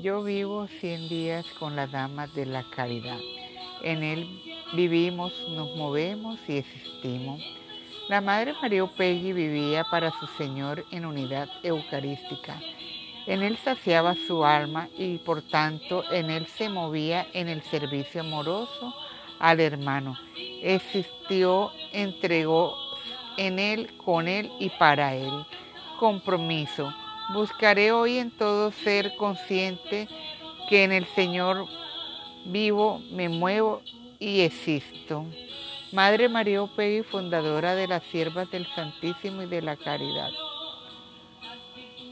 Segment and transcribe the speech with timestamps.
[0.00, 3.18] Yo vivo 100 días con las damas de la caridad.
[3.82, 4.26] En él
[4.72, 7.42] vivimos, nos movemos y existimos.
[8.08, 12.58] La Madre María Upegui vivía para su Señor en unidad eucarística.
[13.26, 18.22] En él saciaba su alma y por tanto en él se movía en el servicio
[18.22, 18.94] amoroso
[19.38, 20.16] al hermano.
[20.62, 22.76] Existió, entregó
[23.36, 25.44] en él, con él y para él.
[26.00, 26.92] Compromiso.
[27.30, 30.08] Buscaré hoy en todo ser consciente
[30.68, 31.66] que en el Señor
[32.44, 33.82] vivo, me muevo
[34.18, 35.24] y existo.
[35.92, 40.30] Madre María Opegui, fundadora de las Siervas del Santísimo y de la Caridad.